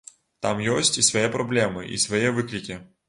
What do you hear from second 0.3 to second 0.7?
Там